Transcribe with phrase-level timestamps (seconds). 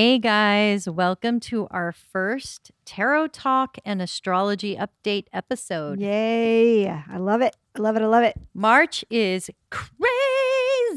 [0.00, 5.98] Hey guys, welcome to our first Tarot Talk and Astrology Update episode.
[5.98, 6.88] Yay.
[6.88, 7.56] I love it.
[7.74, 8.02] I love it.
[8.02, 8.36] I love it.
[8.54, 9.50] March is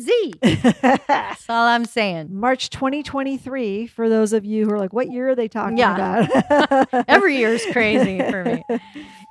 [0.03, 0.33] crazy.
[1.07, 2.29] That's all I'm saying.
[2.31, 6.27] March 2023, for those of you who are like, what year are they talking Yeah.
[6.27, 7.05] about?
[7.07, 8.63] Every year is crazy for me.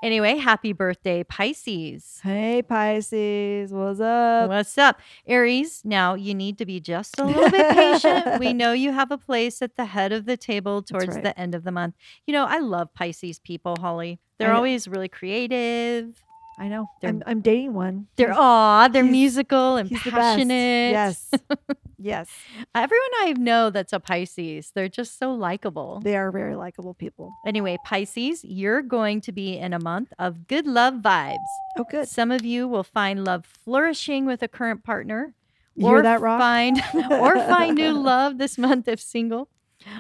[0.03, 2.21] Anyway, happy birthday, Pisces.
[2.23, 3.71] Hey, Pisces.
[3.71, 4.49] What's up?
[4.49, 5.83] What's up, Aries?
[5.85, 8.41] Now you need to be just a little bit patient.
[8.41, 11.23] we know you have a place at the head of the table towards right.
[11.23, 11.97] the end of the month.
[12.27, 14.19] You know, I love Pisces people, Holly.
[14.39, 16.23] They're always really creative.
[16.61, 16.91] I know.
[17.01, 18.07] They're- I'm, I'm dating one.
[18.17, 20.21] They're aw, they're musical and he's the best.
[20.21, 20.91] passionate.
[20.93, 21.31] Yes.
[21.99, 22.29] yes.
[22.75, 26.01] Everyone I know that's a Pisces, they're just so likable.
[26.05, 27.33] They are very likable people.
[27.47, 31.39] Anyway, Pisces, you're going to be in a month of good love vibes.
[31.79, 32.07] Oh, good.
[32.09, 35.33] Some of you will find love flourishing with a current partner.
[35.75, 36.41] You hear that, Rock?
[36.41, 39.49] Find or find new love this month if single.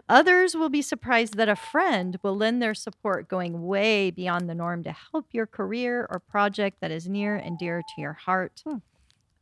[0.09, 4.55] Others will be surprised that a friend will lend their support going way beyond the
[4.55, 8.63] norm to help your career or project that is near and dear to your heart.
[8.67, 8.79] Hmm.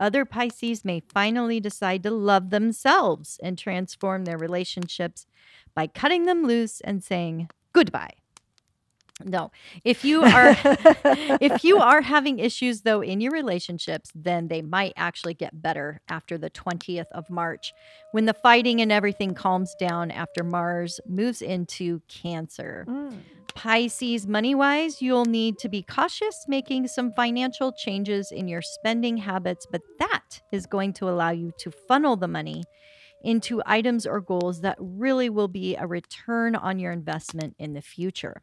[0.00, 5.26] Other Pisces may finally decide to love themselves and transform their relationships
[5.74, 8.14] by cutting them loose and saying goodbye.
[9.24, 9.50] No,
[9.82, 10.56] if you are
[11.40, 16.00] if you are having issues though in your relationships, then they might actually get better
[16.08, 17.72] after the 20th of March
[18.12, 22.86] when the fighting and everything calms down after Mars moves into Cancer.
[22.88, 23.18] Mm.
[23.54, 29.16] Pisces, money wise, you'll need to be cautious making some financial changes in your spending
[29.16, 32.62] habits, but that is going to allow you to funnel the money
[33.24, 37.82] into items or goals that really will be a return on your investment in the
[37.82, 38.42] future.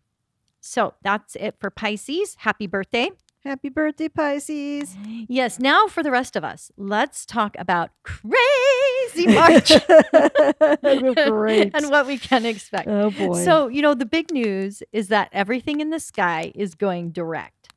[0.66, 2.36] So that's it for Pisces.
[2.40, 3.12] Happy birthday.
[3.44, 4.96] Happy birthday, Pisces.
[5.28, 9.72] Yes, now for the rest of us, let's talk about crazy March
[11.30, 11.72] Great.
[11.74, 12.88] and what we can expect.
[12.88, 13.44] oh, boy.
[13.44, 17.70] So, you know, the big news is that everything in the sky is going direct.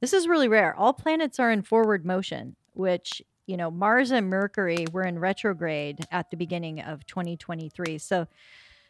[0.00, 0.74] This is really rare.
[0.74, 6.06] All planets are in forward motion, which, you know, Mars and Mercury were in retrograde
[6.10, 7.98] at the beginning of 2023.
[7.98, 8.26] So,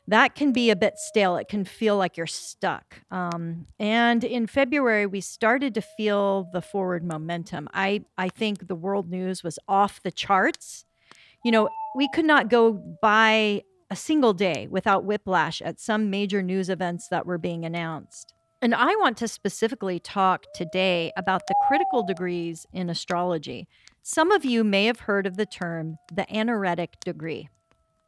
[0.07, 1.37] that can be a bit stale.
[1.37, 3.01] It can feel like you're stuck.
[3.11, 7.69] Um, and in February, we started to feel the forward momentum.
[7.73, 10.85] I, I think the world news was off the charts.
[11.45, 16.43] You know, we could not go by a single day without whiplash at some major
[16.43, 18.35] news events that were being announced.
[18.61, 23.69] And I want to specifically talk today about the critical degrees in astrology.
[24.03, 27.49] Some of you may have heard of the term the anaretic degree.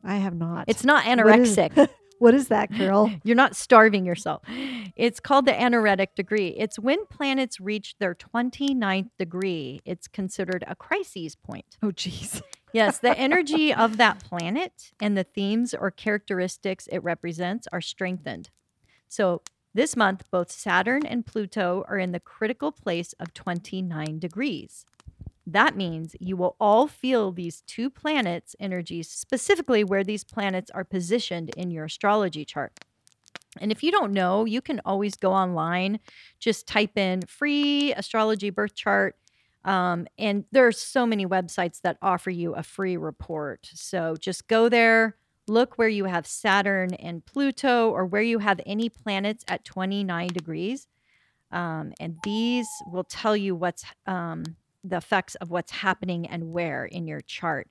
[0.07, 0.65] I have not.
[0.69, 1.89] It's not anorexic.
[2.19, 3.13] what is that, girl?
[3.25, 4.43] You're not starving yourself.
[4.95, 6.55] It's called the anaretic degree.
[6.57, 9.81] It's when planets reach their 29th degree.
[9.85, 11.77] It's considered a crises point.
[11.83, 12.43] Oh, jeez.
[12.73, 18.51] Yes, the energy of that planet and the themes or characteristics it represents are strengthened.
[19.09, 19.41] So
[19.73, 24.85] this month, both Saturn and Pluto are in the critical place of 29 degrees.
[25.47, 30.85] That means you will all feel these two planets' energies, specifically where these planets are
[30.85, 32.73] positioned in your astrology chart.
[33.61, 36.01] And if you don't know, you can always go online,
[36.41, 39.17] just type in free astrology birth chart.
[39.65, 43.69] Um, and there are so many websites that offer you a free report.
[43.73, 45.17] So just go there,
[45.49, 50.29] look where you have Saturn and Pluto, or where you have any planets at 29
[50.29, 50.87] degrees.
[51.51, 54.45] Um, and these will tell you what's um,
[54.89, 57.69] the effects of what's happening and where in your chart.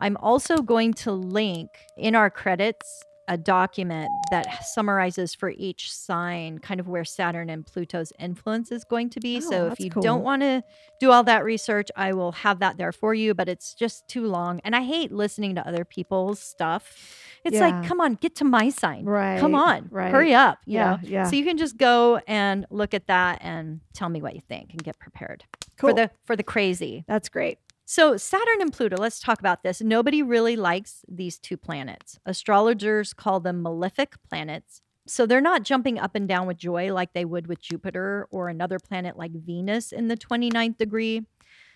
[0.00, 6.58] I'm also going to link in our credits a document that summarizes for each sign
[6.58, 9.38] kind of where Saturn and Pluto's influence is going to be.
[9.38, 10.02] Oh, so if you cool.
[10.02, 10.62] don't want to
[11.00, 14.26] do all that research, I will have that there for you, but it's just too
[14.26, 14.60] long.
[14.62, 17.18] And I hate listening to other people's stuff.
[17.44, 19.04] It's like, come on, get to my sign.
[19.04, 19.38] Right.
[19.38, 20.10] Come on, Right.
[20.10, 20.58] hurry up.
[20.66, 20.92] Yeah.
[20.92, 20.98] know?
[21.02, 21.24] Yeah.
[21.24, 24.72] So you can just go and look at that and tell me what you think
[24.72, 25.44] and get prepared
[25.76, 25.90] cool.
[25.90, 27.04] for the for the crazy.
[27.06, 27.58] That's great.
[27.86, 29.82] So Saturn and Pluto, let's talk about this.
[29.82, 32.18] Nobody really likes these two planets.
[32.24, 34.80] Astrologers call them malefic planets.
[35.06, 38.48] So they're not jumping up and down with joy like they would with Jupiter or
[38.48, 41.26] another planet like Venus in the 29th degree.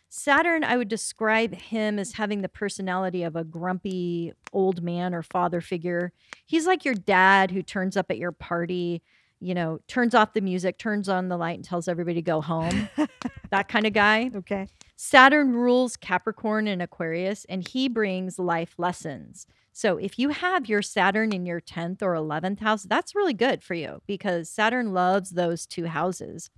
[0.08, 5.22] Saturn, I would describe him as having the personality of a grumpy old man or
[5.22, 6.12] father figure.
[6.46, 9.02] He's like your dad who turns up at your party,
[9.40, 12.40] you know, turns off the music, turns on the light, and tells everybody to go
[12.40, 12.88] home.
[13.50, 14.30] that kind of guy.
[14.34, 14.68] Okay.
[14.96, 19.46] Saturn rules Capricorn and Aquarius, and he brings life lessons.
[19.72, 23.62] So if you have your Saturn in your 10th or 11th house, that's really good
[23.62, 26.50] for you because Saturn loves those two houses.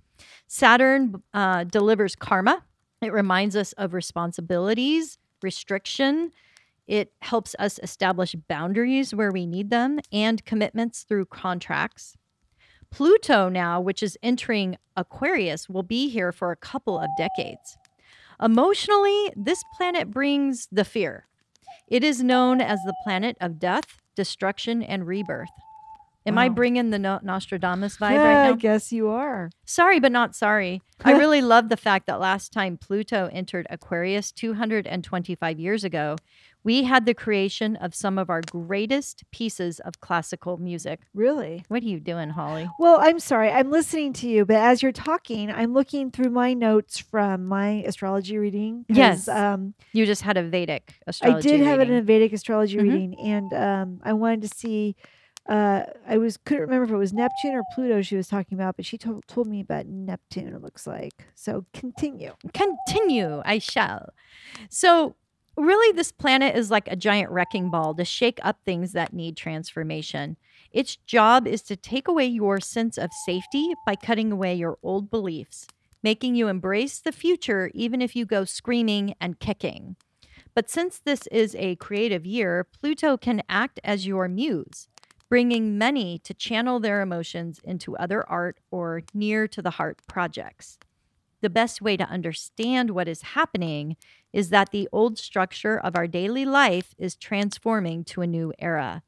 [0.47, 2.63] Saturn uh, delivers karma,
[3.01, 6.31] it reminds us of responsibilities, restriction.
[6.87, 12.15] It helps us establish boundaries where we need them and commitments through contracts.
[12.91, 17.77] Pluto, now, which is entering Aquarius, will be here for a couple of decades.
[18.41, 21.25] Emotionally, this planet brings the fear.
[21.87, 25.49] It is known as the planet of death, destruction, and rebirth.
[26.25, 28.53] Am I bringing the no- Nostradamus vibe Yeah, right now?
[28.53, 29.49] I guess you are.
[29.65, 30.81] Sorry, but not sorry.
[31.03, 36.15] I really love the fact that last time Pluto entered Aquarius 225 years ago,
[36.63, 40.99] we had the creation of some of our greatest pieces of classical music.
[41.15, 41.65] Really?
[41.69, 42.69] What are you doing, Holly?
[42.77, 43.49] Well, I'm sorry.
[43.49, 47.81] I'm listening to you, but as you're talking, I'm looking through my notes from my
[47.87, 48.85] astrology reading.
[48.89, 49.27] Yes.
[49.27, 52.77] Um, You just had a Vedic astrology I did have it in a Vedic astrology
[52.77, 52.83] Mhm.
[52.83, 54.95] reading, and um, I wanted to see.
[55.51, 58.77] Uh, I was couldn't remember if it was Neptune or Pluto she was talking about,
[58.77, 60.47] but she told told me about Neptune.
[60.47, 61.65] It looks like so.
[61.73, 62.31] Continue.
[62.53, 64.13] Continue, I shall.
[64.69, 65.15] So,
[65.57, 69.35] really, this planet is like a giant wrecking ball to shake up things that need
[69.35, 70.37] transformation.
[70.71, 75.11] Its job is to take away your sense of safety by cutting away your old
[75.11, 75.67] beliefs,
[76.01, 79.97] making you embrace the future even if you go screaming and kicking.
[80.55, 84.87] But since this is a creative year, Pluto can act as your muse,
[85.31, 90.77] bringing many to channel their emotions into other art or near to the heart projects
[91.41, 93.97] the best way to understand what is happening
[94.31, 99.03] is that the old structure of our daily life is transforming to a new era.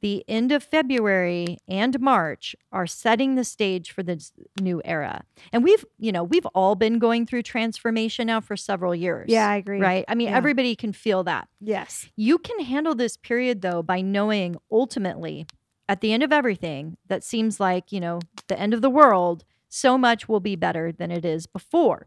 [0.00, 5.24] The end of February and March are setting the stage for this new era.
[5.52, 9.26] And we've, you know, we've all been going through transformation now for several years.
[9.28, 9.80] Yeah, I agree.
[9.80, 10.04] Right?
[10.06, 10.36] I mean, Yeah.
[10.36, 11.48] everybody can feel that.
[11.60, 12.08] Yes.
[12.14, 15.46] You can handle this period though by knowing ultimately
[15.88, 19.44] at the end of everything that seems like, you know, the end of the world,
[19.68, 22.06] so much will be better than it is before.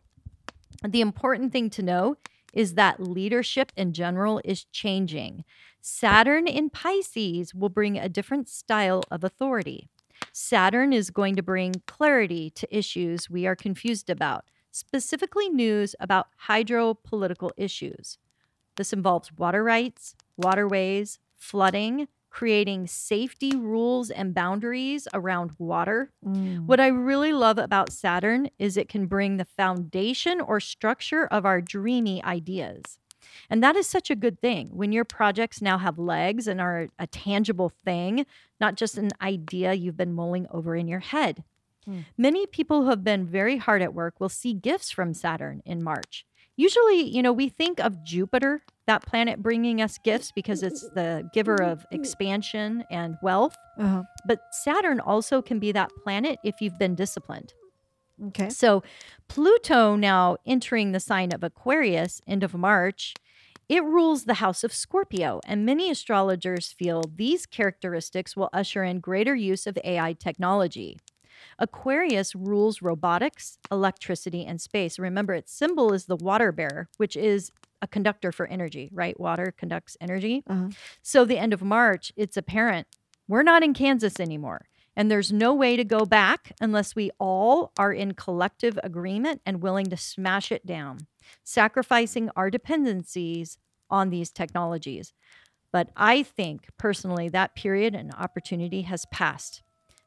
[0.88, 2.16] The important thing to know
[2.54, 5.44] is that leadership in general is changing.
[5.80, 9.88] Saturn in Pisces will bring a different style of authority.
[10.32, 16.28] Saturn is going to bring clarity to issues we are confused about, specifically news about
[16.38, 18.18] hydro political issues.
[18.76, 26.12] This involves water rights, waterways, flooding, creating safety rules and boundaries around water.
[26.26, 26.66] Mm.
[26.66, 31.46] What I really love about Saturn is it can bring the foundation or structure of
[31.46, 32.98] our dreamy ideas.
[33.50, 36.88] And that is such a good thing when your projects now have legs and are
[36.98, 38.26] a tangible thing,
[38.60, 41.44] not just an idea you've been mulling over in your head.
[41.86, 42.00] Hmm.
[42.18, 45.84] Many people who have been very hard at work will see gifts from Saturn in
[45.84, 46.26] March.
[46.56, 51.30] Usually, you know, we think of Jupiter, that planet bringing us gifts because it's the
[51.34, 53.56] giver of expansion and wealth.
[53.80, 54.04] Uh-huh.
[54.26, 57.54] But Saturn also can be that planet if you've been disciplined.
[58.28, 58.50] Okay.
[58.50, 58.84] So,
[59.30, 63.14] Pluto now entering the sign of Aquarius, end of March,
[63.70, 65.40] it rules the house of Scorpio.
[65.46, 71.00] And many astrologers feel these characteristics will usher in greater use of AI technology.
[71.58, 75.00] Aquarius rules robotics, electricity, and space.
[75.00, 79.20] Remember, its symbol is the water bearer, which is a conductor for energy, right?
[79.20, 80.44] Water conducts energy.
[80.48, 80.70] Uh-huh.
[81.02, 82.88] So, the end of March, it's apparent
[83.32, 84.68] we're not in Kansas anymore.
[84.94, 89.62] And there's no way to go back unless we all are in collective agreement and
[89.62, 91.08] willing to smash it down,
[91.42, 93.58] sacrificing our dependencies
[93.90, 95.14] on these technologies.
[95.72, 99.64] But I think personally that period and opportunity has passed.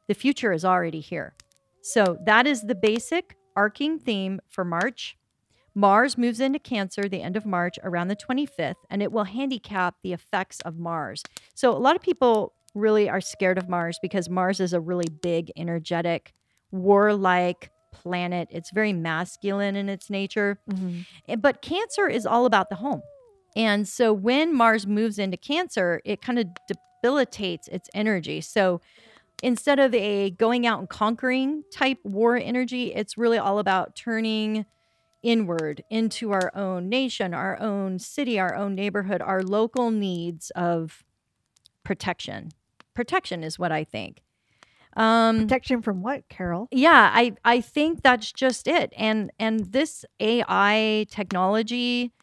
[0.07, 1.33] The future is already here.
[1.81, 5.17] So that is the basic arcing theme for March.
[5.75, 9.95] Mars moves into Cancer the end of March around the 25th, and it will handicap
[10.03, 11.21] the effects of Mars.
[11.53, 15.09] So, a lot of people really are scared of Mars because Mars is a really
[15.21, 16.33] big, energetic,
[16.71, 18.47] warlike planet.
[18.51, 20.59] It's very masculine in its nature.
[20.69, 21.05] Mhm.
[21.27, 23.01] Eh, But Cancer is all about the home.
[23.55, 28.41] And so when Mars moves into Cancer, it kind of debilitates its energy.
[28.41, 28.81] So
[29.41, 34.65] instead of a going out and conquering type war energy, it's really all about turning
[35.25, 41.03] inward into our own nation, our own city, our own neighborhood, our local needs of
[41.83, 42.49] protection.
[42.93, 44.21] Protection is what I think.
[44.95, 46.69] Um, Protection from what, Carol?
[46.71, 48.93] yeah, I I think that's just it.
[48.95, 52.13] And and this AI technology,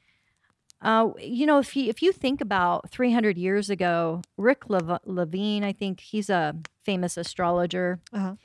[0.81, 5.65] uh, you know, if you if you think about 300 years ago, Rick Lev- Levine,
[5.65, 8.01] I think he's a famous astrologer.
[8.13, 8.37] Uh-huh.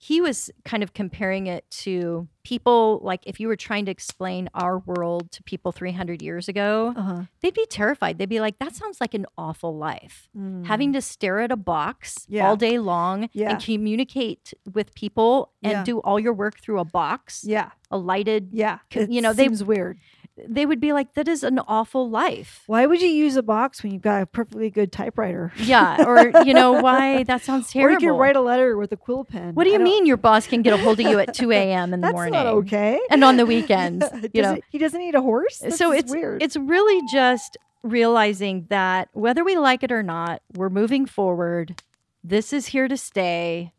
[0.00, 4.48] He was kind of comparing it to people like if you were trying to explain
[4.54, 7.22] our world to people 300 years ago, Uh-huh.
[7.40, 8.16] they'd be terrified.
[8.16, 10.28] They'd be like, "That sounds like an awful life."
[10.64, 12.24] having to stare at a box Mm.
[12.28, 12.48] Yeah.
[12.48, 13.50] all day long Yeah.
[13.50, 15.84] and communicate with people and Yeah.
[15.84, 17.70] do all your work through a box, Yeah.
[17.90, 18.50] a lighted.
[18.52, 18.78] Yeah.
[18.92, 19.98] It you know, they- seems weird.
[20.46, 23.82] They would be like, "That is an awful life." Why would you use a box
[23.82, 25.52] when you've got a perfectly good typewriter?
[25.56, 27.22] Yeah, or you know why?
[27.24, 29.54] That sounds Or you can write a letter with a quill pen.
[29.54, 31.92] what do you mean your boss can get a hold of you at two a.m.
[31.94, 33.00] in the That's morning not okay.
[33.10, 34.04] and on the weekends?
[34.34, 35.58] You know, it- he doesn't need a horse.
[35.58, 36.42] That's so it's weird.
[36.42, 41.82] it's really just realizing that whether we like it or not, we're moving forward.
[42.22, 43.72] This is here to stay,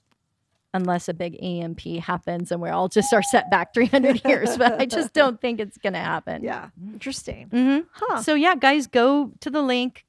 [0.74, 4.58] unless a big EMP happens and we're all just are set back 300 years.
[4.58, 6.44] But I just don't think it's going to happen.
[6.44, 7.48] yeah, interesting.
[7.50, 8.22] hmm Huh?
[8.24, 10.06] So yeah, guys, go to the link,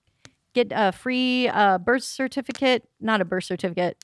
[0.55, 3.97] get a free uh, birth certificate, not a birth certificate,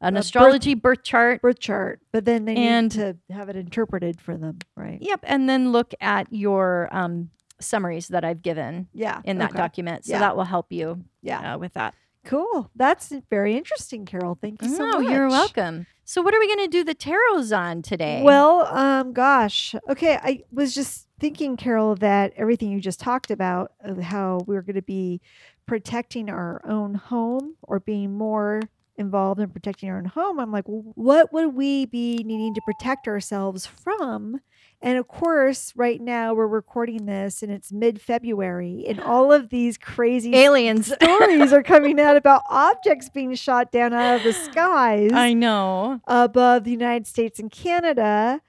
[0.00, 1.42] an birth- astrology birth chart.
[1.42, 4.98] Birth chart, but then they And- need to have it interpreted for them, right?
[5.02, 9.20] Yep, and then look at your um, summaries that I've given Yeah.
[9.24, 9.58] in that okay.
[9.58, 10.04] document.
[10.06, 10.20] So Yeah.
[10.20, 11.54] that will help you Yeah.
[11.54, 11.94] uh, with that.
[12.28, 12.70] Cool.
[12.76, 14.36] That's very interesting, Carol.
[14.38, 15.10] Thank you so oh, much.
[15.10, 15.86] you're welcome.
[16.04, 18.20] So, what are we going to do the tarots on today?
[18.22, 19.74] Well, um, gosh.
[19.88, 24.60] Okay, I was just thinking, Carol, that everything you just talked about, of how we're
[24.60, 25.22] going to be
[25.64, 28.60] protecting our own home or being more
[28.96, 30.38] involved in protecting our own home.
[30.38, 34.42] I'm like, well, what would we be needing to protect ourselves from?
[34.80, 39.48] And of course, right now we're recording this and it's mid February, and all of
[39.50, 40.92] these crazy aliens.
[41.02, 46.00] stories are coming out about objects being shot down out of the skies I know.
[46.06, 48.40] above the United States and Canada.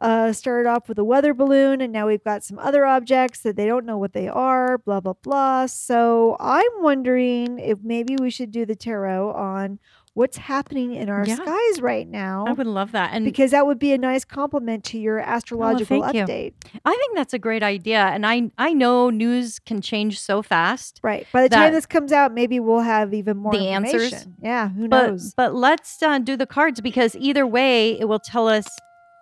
[0.00, 3.56] Uh, started off with a weather balloon, and now we've got some other objects that
[3.56, 5.66] they don't know what they are, blah, blah, blah.
[5.66, 9.80] So I'm wondering if maybe we should do the tarot on
[10.14, 11.36] what's happening in our Yeah.
[11.36, 12.44] skies right now.
[12.48, 13.10] I would love that.
[13.12, 16.24] And because that would be a nice complement to your astrological thank you.
[16.24, 16.52] update.
[16.84, 18.00] I think that's a great idea.
[18.06, 21.00] And I, I know news can change so fast.
[21.02, 21.26] Right.
[21.32, 24.26] By the time this comes out, maybe we'll have even more The answers.
[24.42, 24.70] Yeah.
[24.70, 25.34] Who But, knows?
[25.34, 28.66] but let's uh, do the cards because either way, it will tell us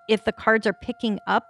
[0.08, 1.44] if the cards are picking up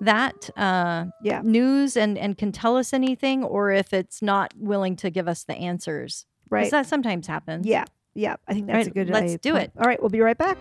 [0.00, 1.40] that uh, Yeah.
[1.44, 5.44] news and, and can tell us anything or if it's not willing to give us
[5.44, 6.26] the answers.
[6.50, 6.70] Right.
[6.70, 7.66] That sometimes happens.
[7.66, 7.84] Yeah.
[8.14, 8.36] Yeah.
[8.46, 9.14] I think that's Right, a good idea.
[9.20, 9.64] let's uh, do point.
[9.64, 9.72] it.
[9.78, 10.00] All right.
[10.00, 10.56] We'll be right back.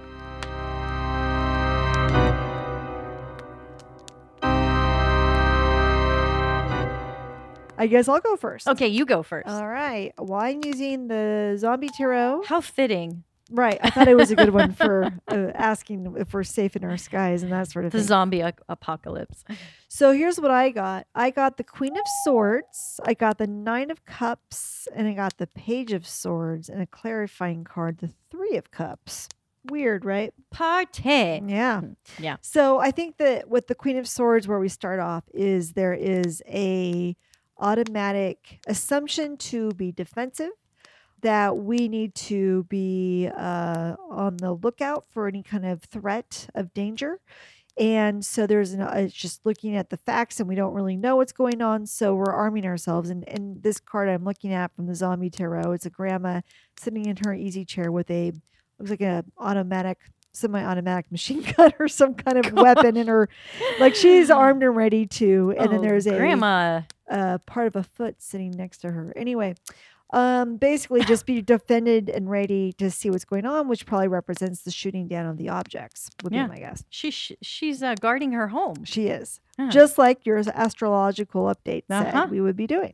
[7.76, 8.68] I guess I'll go first.
[8.68, 9.48] Okay, you go first.
[9.48, 10.14] All right.
[10.18, 12.44] Well, I'm using the zombie tarot.
[12.46, 13.24] How fitting.
[13.52, 13.78] Right.
[13.84, 16.98] I thought it was a good one for uh, asking if we're safe in our
[16.98, 18.08] skies and that sort of The thing.
[18.08, 19.44] zombie ac- apocalypse.
[19.90, 21.08] So here's what I got.
[21.14, 25.38] I got the Queen of Swords, I got the Nine of Cups, and I got
[25.38, 29.28] the Page of Swords and a clarifying card, the Three of Cups.
[29.70, 30.34] Weird, right?
[30.50, 31.42] Party.
[31.46, 31.82] Yeah.
[32.20, 32.38] Yeah.
[32.42, 35.94] So I think that with the Queen of Swords, where we start off, is there
[35.94, 37.16] is a
[37.58, 40.52] automatic assumption to be defensive
[41.24, 46.74] that we need to be uh, on the lookout for any kind of threat of
[46.74, 47.20] danger.
[47.76, 50.96] And so there's an, uh, it's just looking at the facts and we don't really
[50.96, 51.88] know what's going on.
[51.88, 53.10] So we're arming ourselves.
[53.10, 56.42] And, and this card I'm looking at from the Zombie Tarot, it's a grandma
[56.80, 58.32] sitting in her easy chair with a,
[58.78, 59.98] looks like an automatic,
[60.34, 63.28] semi automatic machine gun or some kind of weapon in her,
[63.80, 65.56] like she's armed and ready to.
[65.58, 66.82] And then Oh, there's a, grandma.
[67.10, 69.14] uh, part of a foot sitting next to her.
[69.16, 69.56] Anyway,
[70.14, 74.62] um, basically just be defended and ready to see what's going on, which probably represents
[74.62, 76.10] the shooting down of the objects.
[76.24, 76.44] Would Yeah.
[76.46, 76.84] be my guess.
[76.90, 78.86] She, sh- she's uh, guarding her home.
[78.86, 79.70] She is Huh.
[79.70, 82.28] just like your astrological update said Uh-huh.
[82.30, 82.94] we would be doing.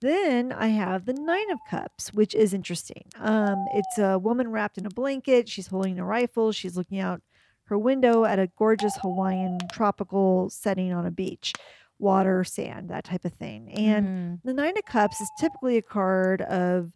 [0.00, 3.04] Then I have the Nine of Cups, which is interesting.
[3.18, 5.46] Um, it's a woman wrapped in a blanket.
[5.48, 6.52] She's holding a rifle.
[6.52, 7.20] She's looking out
[7.64, 11.52] her window at a gorgeous Hawaiian tropical setting on a beach,
[12.00, 13.70] water, sand, that type of thing.
[13.72, 14.40] And Mm.
[14.44, 16.92] the Nine of Cups is typically a card of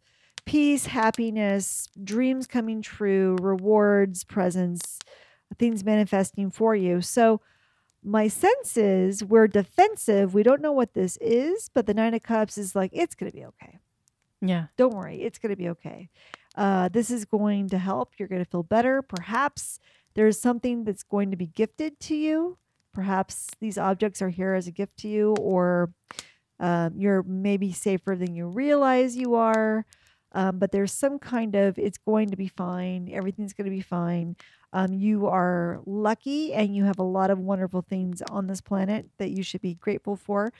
[0.46, 4.98] peace, happiness, dreams coming true, rewards, presents,
[5.58, 7.00] things manifesting for you.
[7.00, 7.40] So,
[8.06, 10.34] my sense is we're defensive.
[10.34, 13.30] We don't know what this is, but the Nine of Cups is like, it's going
[13.32, 13.78] to be okay.
[14.42, 14.66] yeah.
[14.76, 16.10] Don't worry, it's going to be okay.
[16.54, 18.12] Uh, this is going to help.
[18.18, 19.00] You're going to feel better.
[19.00, 19.80] Perhaps
[20.14, 22.58] there's something that's going to be gifted to you.
[22.94, 25.92] Perhaps these objects are here as a gift to you, or
[26.60, 29.84] um, you're maybe safer than you realize you are.
[30.32, 33.08] Um, but there's some kind of it's going to be fine.
[33.12, 34.36] Everything's going to be fine.
[34.72, 39.06] Um, you are lucky and you have a lot of wonderful things on this planet
[39.18, 40.52] that you should be grateful for.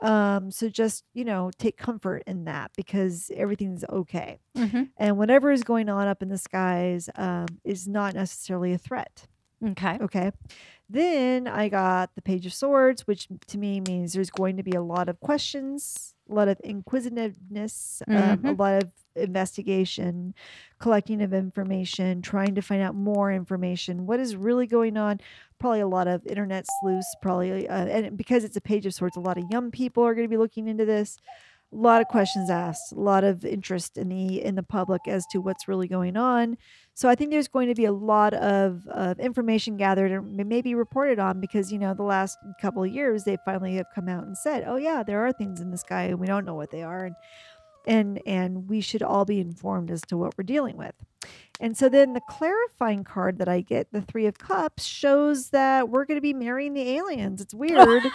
[0.00, 4.40] Um, so just, you know, take comfort in that because everything's okay.
[4.54, 4.82] Mm-hmm.
[4.98, 9.26] And whatever is going on up in the skies um, is not necessarily a threat.
[9.64, 9.98] Okay.
[10.02, 10.32] Okay.
[10.88, 14.72] Then I got the Page of Swords, which to me means there's going to be
[14.72, 18.58] a lot of questions, a lot of inquisitiveness, um, a Mhm.
[18.58, 20.34] lot of investigation,
[20.78, 24.06] collecting of information, trying to find out more information.
[24.06, 25.20] What is really going on?
[25.58, 29.16] Probably a lot of internet sleuths, probably, uh, and because it's a Page of Swords,
[29.16, 31.16] a lot of young people are going to be looking into this.
[31.76, 35.26] A lot of questions asked, a lot of interest in the in the public as
[35.32, 36.56] to what's really going on.
[36.94, 40.74] So I think there's going to be a lot of, of information gathered and maybe
[40.74, 44.24] reported on because you know the last couple of years they finally have come out
[44.24, 46.70] and said, oh yeah, there are things in the sky and we don't know what
[46.70, 47.14] they are, and
[47.86, 50.94] and and we should all be informed as to what we're dealing with.
[51.58, 55.88] And so then the clarifying card that I get, the Three of Cups, shows that
[55.88, 57.40] we're going to be marrying the aliens.
[57.40, 58.02] It's weird.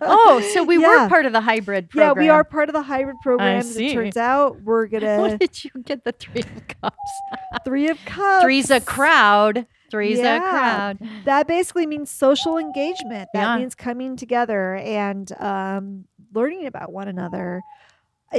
[0.00, 1.04] Oh, so we Yeah.
[1.04, 2.16] were part of the hybrid program.
[2.16, 3.64] Yeah, we are part of the hybrid program.
[3.64, 6.96] It turns out, we're gonna What did you get the three of cups?
[7.64, 8.42] three of cups.
[8.42, 9.66] Three's a crowd.
[9.90, 10.36] Three's Yeah.
[10.36, 10.98] a crowd.
[11.24, 13.28] That basically means social engagement.
[13.34, 13.56] That Yeah.
[13.56, 17.62] means coming together and um, learning about one another.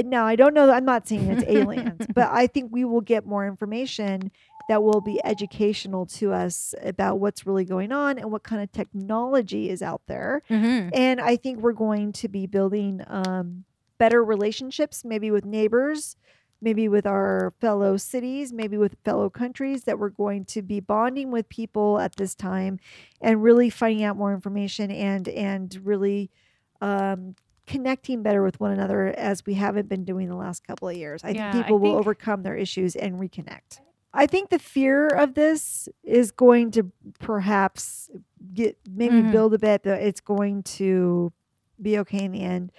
[0.04, 0.70] Now, I don't know.
[0.70, 4.30] I'm not saying it's aliens, but I think we will get more information
[4.68, 8.70] that will be educational to us about what's really going on and what kind of
[8.70, 10.42] technology is out there.
[10.48, 10.90] Mm-hmm.
[10.94, 13.64] And I think we're going to be building um,
[13.98, 16.16] better relationships, maybe with neighbors,
[16.60, 21.30] maybe with our fellow cities, maybe with fellow countries, that we're going to be bonding
[21.30, 22.78] with people at this time
[23.20, 26.30] and really finding out more information and and really
[26.80, 27.34] um,
[27.70, 31.22] connecting better with one another as we haven't been doing the last couple of years.
[31.24, 33.80] I Yeah, think people will think- overcome their issues and reconnect.
[34.12, 38.10] I think the fear of this is going to perhaps
[38.52, 39.30] get maybe Mhm.
[39.32, 41.32] build a bit, but it's going to
[41.80, 42.72] be okay in the end.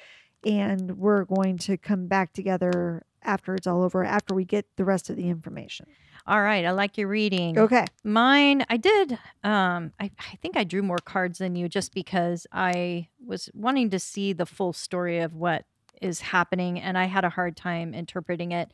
[0.45, 4.85] And we're going to come back together after it's all over, after we get the
[4.85, 5.85] rest of the information.
[6.27, 6.65] All right.
[6.65, 7.57] I like your reading.
[7.57, 7.85] Okay.
[8.03, 9.13] Mine, I did.
[9.43, 13.89] Um, I, I think I drew more cards than you just because I was wanting
[13.89, 15.65] to see the full story of what
[16.01, 18.71] is happening, and I had a hard time interpreting it.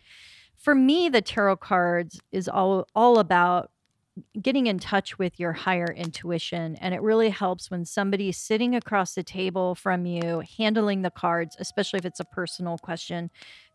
[0.56, 3.72] For me, the tarot cards is all all about
[4.42, 9.14] getting in touch with your higher intuition, and it really helps when somebody's sitting across
[9.14, 13.30] the table from you, handling the cards, especially if it's a personal question.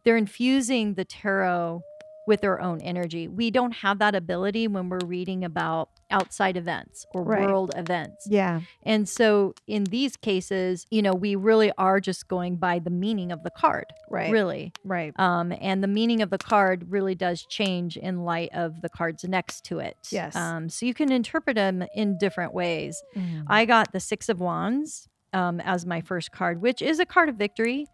[0.05, 1.83] They're infusing the tarot
[2.25, 3.27] with their own energy.
[3.27, 7.45] We don't have that ability when we're reading about outside events or Right.
[7.45, 8.29] world events.
[8.31, 8.61] Yeah.
[8.85, 13.33] And so in these cases, you know, we really are just going by the meaning
[13.33, 14.31] of the card, Right.
[14.31, 14.73] really.
[14.85, 15.13] Right.
[15.19, 19.25] Um, and the meaning of the card really does change in light of the cards
[19.25, 19.97] next to it.
[20.13, 20.37] Yes.
[20.37, 23.03] Um, so you can interpret them in different ways.
[23.17, 23.45] Mhm.
[23.49, 27.29] I got the Six of Wands um, as my first card, which is a card
[27.31, 27.87] of victory.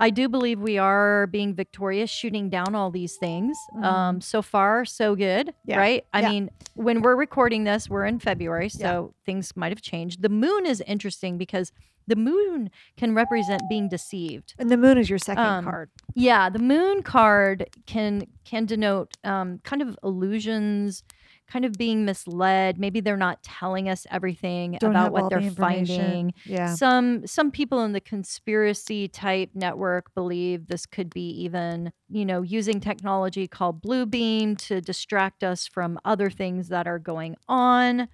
[0.00, 3.56] I do believe we are being victorious, shooting down all these things.
[3.82, 5.70] Um, so far, so good, Mm-hmm.
[5.70, 5.78] Yeah.
[5.78, 6.04] right?
[6.12, 6.28] I Yeah.
[6.30, 10.22] mean, when we're recording this, we're in February, so things might have changed.
[10.22, 11.70] The moon is interesting because
[12.06, 14.54] the moon can represent being deceived.
[14.58, 15.90] And the moon is your second Um, card.
[16.14, 21.04] Yeah, the moon card can can denote um, kind of illusions,
[21.50, 22.78] kind of being misled.
[22.78, 25.96] Maybe they're not telling us everything Don't about what they're information.
[25.96, 26.34] finding.
[26.44, 26.74] Yeah.
[26.74, 32.42] Some some people in the conspiracy type network believe this could be even, you know,
[32.42, 38.08] using technology called blue beam to distract us from other things that are going on.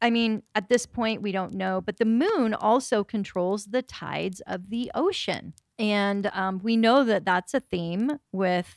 [0.00, 4.40] I mean, at this point we don't know, but the moon also controls the tides
[4.46, 5.54] of the ocean.
[5.78, 8.76] And um, we know that that's a theme with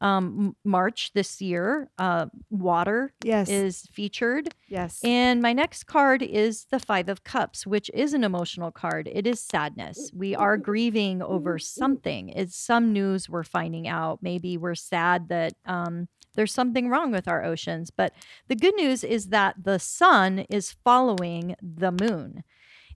[0.00, 1.90] um, March this year.
[1.98, 3.48] Uh, water Yes.
[3.48, 4.54] is featured.
[4.68, 5.00] yes.
[5.04, 9.08] And my next card is the Five of Cups, which is an emotional card.
[9.12, 10.10] It is sadness.
[10.14, 12.30] We are grieving over something.
[12.30, 14.20] It's some news we're finding out.
[14.22, 17.90] Maybe we're sad that um, there's something wrong with our oceans.
[17.90, 18.14] But
[18.48, 22.42] the good news is that the sun is following the moon.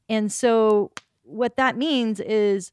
[0.09, 2.71] And so, what that means is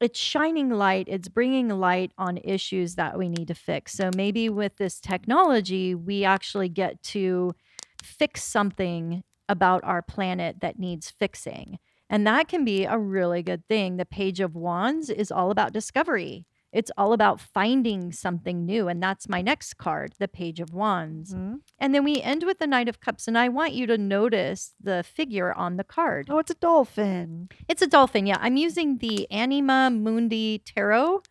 [0.00, 3.92] it's shining light, it's bringing light on issues that we need to fix.
[3.92, 7.54] So, maybe with this technology, we actually get to
[8.02, 11.78] fix something about our planet that needs fixing.
[12.10, 13.96] And that can be a really good thing.
[13.96, 16.46] The Page of Wands is all about discovery.
[16.74, 18.88] It's all about finding something new.
[18.88, 21.32] And that's my next card, the Page of Wands.
[21.32, 21.60] Mhm.
[21.78, 23.28] And then we end with the Knight of Cups.
[23.28, 26.26] And I want you to notice the figure on the card.
[26.28, 27.48] Oh, it's a dolphin.
[27.68, 28.26] It's a dolphin.
[28.26, 28.38] Yeah.
[28.40, 31.22] I'm using the Anima Mundi Tarot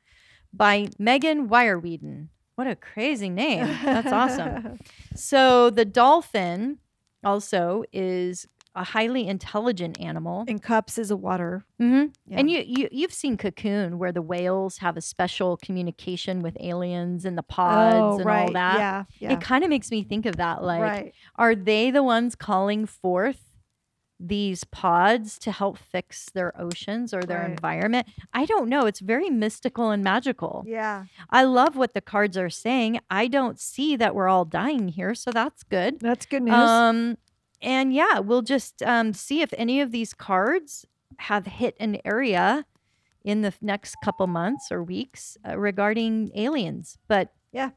[0.54, 2.30] by Megan Wireweeden.
[2.56, 3.66] What a crazy name.
[3.84, 4.80] That's awesome.
[5.16, 6.80] So the dolphin
[7.24, 10.46] also is a highly intelligent animal.
[10.48, 11.64] and cups is a water.
[11.80, 12.40] hmm Yeah.
[12.40, 17.24] And you, you you've seen Cocoon where the whales have a special communication with aliens
[17.26, 18.48] and the pods oh, and right.
[18.48, 18.78] all that.
[18.80, 19.04] Yeah.
[19.20, 19.34] Yeah.
[19.34, 20.64] It kind of makes me think of that.
[20.64, 21.14] Like, right.
[21.36, 23.50] are they the ones calling forth
[24.20, 27.50] these pods to help fix their oceans or their Right.
[27.50, 28.08] environment?
[28.34, 28.86] I don't know.
[28.86, 30.64] It's very mystical and magical.
[30.66, 31.06] Yeah.
[31.30, 33.00] I love what the cards are saying.
[33.10, 36.00] I don't see that we're all dying here, so that's good.
[36.00, 36.54] That's good news.
[36.56, 37.18] Um,
[37.64, 40.86] and yeah, we'll just um, see if any of these cards
[41.18, 42.66] have hit an area
[43.24, 46.98] in the next couple months or weeks uh, regarding aliens.
[47.08, 47.72] But Yeah.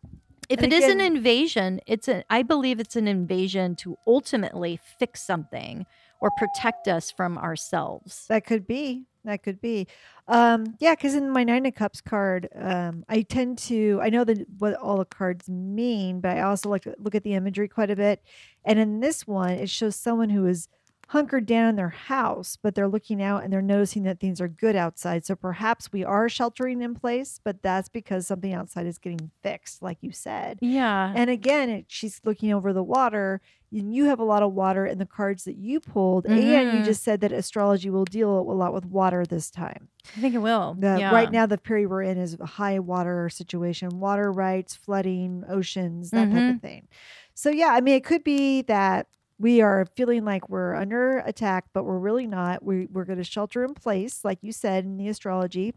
[0.49, 2.25] if And it is an invasion, it's a.
[2.31, 5.87] I believe it's an invasion to ultimately fix something
[6.21, 8.27] or protect us from ourselves.
[8.29, 9.07] That could be.
[9.27, 9.89] That could be.
[10.29, 14.23] Um, yeah, because in my Nine of Cups card, um, I tend to I know
[14.25, 17.67] that what all the cards mean, but I also like to look at the imagery
[17.69, 18.23] quite a bit.
[18.65, 20.69] And in this one, it shows someone who is
[21.11, 24.49] hunkered down in their house, but they're looking out and they're noticing that things are
[24.49, 25.25] good outside.
[25.25, 29.83] So perhaps we are sheltering in place, but that's because something outside is getting fixed,
[29.83, 30.59] like you said.
[30.61, 31.13] Yeah.
[31.15, 33.41] And again, it, she's looking over the water.
[33.73, 36.55] And you have a lot of water in the cards that you pulled, and you
[36.81, 36.85] Mhm.
[36.85, 39.89] just said that astrology will deal a lot with water this time.
[40.17, 40.77] I think it will.
[40.79, 41.13] The, yeah.
[41.13, 46.11] Right now, the period we're in is a high water situation, water rights, flooding, oceans,
[46.13, 46.87] that type of thing.
[47.35, 51.67] So yeah, I mean, it could be that we are feeling like we're under attack,
[51.73, 52.63] but we're really not.
[52.63, 55.75] We, we're going to shelter in place, like you said in the astrology.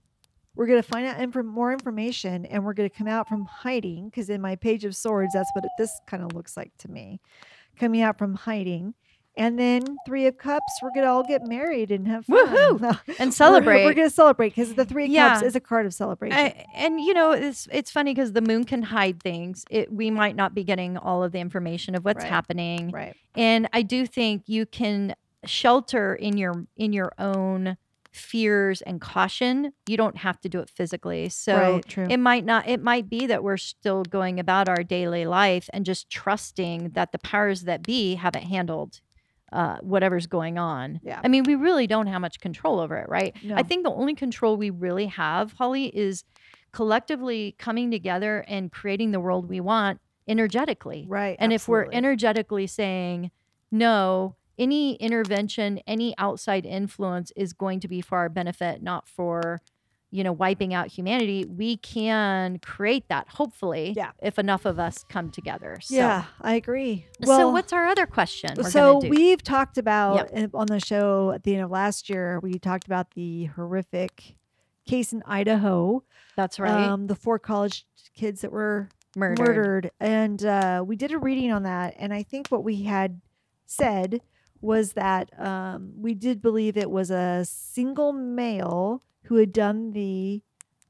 [0.55, 3.45] We're going to find out inf- more information and we're going to come out from
[3.45, 6.71] hiding because in my page of swords, that's what it, this kind of looks like
[6.79, 7.19] to me
[7.77, 8.93] coming out from hiding.
[9.39, 12.45] And then Three of Cups, we're going to all get married and have fun.
[12.47, 12.99] Woohoo!
[13.19, 13.83] And celebrate.
[13.83, 16.37] We're, we're going to celebrate because the Three of Cups is a card of celebration.
[16.37, 19.63] I, and you know it's it's funny because the moon can hide things.
[19.69, 22.29] It, we might not be getting all of the information of what's Right.
[22.29, 23.15] happening, right.
[23.35, 27.77] and I do think you can shelter in your in your own
[28.11, 29.71] fears and caution.
[29.87, 31.29] You don't have to do it physically.
[31.29, 32.11] So right.
[32.11, 32.67] It might not.
[32.67, 37.11] It might be that we're still going about our daily life and just trusting that
[37.13, 38.99] the powers that be have it handled.
[39.51, 40.99] Uh, whatever's going on.
[41.03, 41.19] Yeah.
[41.23, 43.35] I mean, we really don't have much control over it, right?
[43.43, 43.55] No.
[43.55, 46.23] I think the only control we really have, Holly, is
[46.71, 51.05] collectively coming together and creating the world we want energetically.
[51.09, 51.35] right.
[51.39, 53.31] And if we're energetically saying,
[53.71, 59.61] no, any intervention, any outside influence is going to be for our benefit, not for,
[60.11, 64.11] you know, wiping out humanity, we can create that, hopefully, Yeah.
[64.21, 65.77] if enough of us come together.
[65.81, 67.05] So, yeah, I agree.
[67.23, 68.51] so what's our other question?
[68.57, 69.09] We're so do?
[69.09, 72.85] we've talked about in- on the show at the end of last year we talked
[72.87, 74.35] about the horrific
[74.87, 76.03] case in idaho
[76.35, 76.87] That's right.
[76.87, 79.39] um, the four college kids that were murdered.
[79.45, 83.21] murdered, and uh, we did a reading on that and i think what we had
[83.67, 84.21] said
[84.61, 90.41] was that um, we did believe it was a single male who had done the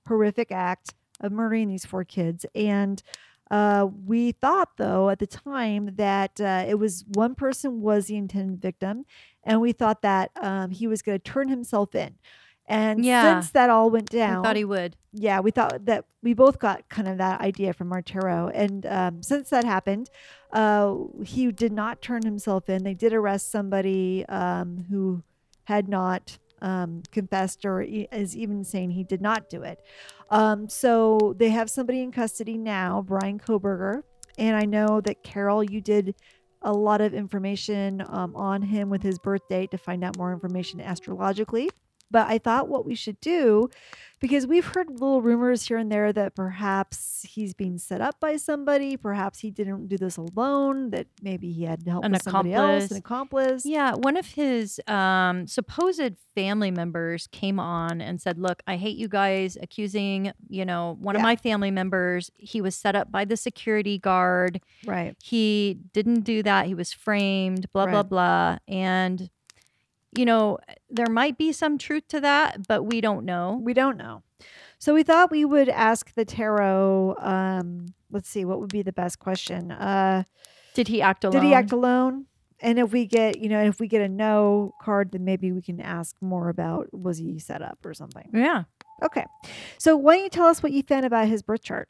[0.07, 3.03] horrific act of murdering these four kids and
[3.51, 8.15] uh, we thought though at the time that uh, it was one person was the
[8.15, 9.05] intended victim
[9.43, 12.15] and we thought that um, he was going to turn himself in
[12.67, 13.39] and Yeah.
[13.39, 14.95] since that all went down thought he would.
[15.11, 18.49] yeah, we thought that we both got kind of that idea from our tarot.
[18.49, 20.09] And um, since that happened,
[20.53, 22.83] uh, he did not turn himself in.
[22.83, 25.23] They did arrest somebody um, who
[25.63, 29.79] had not um, confessed or is even saying he did not do it.
[30.29, 34.03] Um, so they have somebody in custody now, Bryan Kohberger.
[34.37, 36.15] And I know that Carol, you did
[36.61, 40.33] a lot of information um, on him with his birth date to find out more
[40.33, 41.69] information astrologically.
[42.11, 43.69] But I thought what we should do
[44.19, 48.35] because we've heard little rumors here and there that perhaps he's being set up by
[48.35, 48.97] somebody.
[48.97, 50.89] Perhaps he didn't do this alone.
[50.89, 53.63] That maybe he had help An with somebody else, an accomplice.
[53.63, 53.65] accomplice.
[53.65, 58.97] Yeah, one of his um, supposed family members came on and said, "Look, I hate
[58.97, 62.31] you guys accusing, you know, one of my family members.
[62.37, 64.61] He was set up by the security guard.
[64.85, 65.15] Right.
[65.23, 66.65] He didn't do that.
[66.67, 67.71] He was framed.
[67.71, 69.29] Blah blah blah." And
[70.17, 70.57] you know,
[70.89, 73.59] there might be some truth to that, but we don't know.
[73.61, 74.23] We don't know.
[74.79, 77.15] So we thought we would ask the tarot.
[77.19, 79.71] Um, let's see, what would be the best question?
[79.71, 80.23] Uh,
[80.73, 81.41] Did he act alone?
[81.41, 82.25] did he act alone?
[82.61, 85.61] And if we get, you know, if we get a no card, then maybe we
[85.61, 88.29] can ask more about was he set up or something.
[88.33, 88.63] Yeah.
[89.01, 89.25] Okay.
[89.77, 91.87] So why don't you tell us what you found about his birth chart?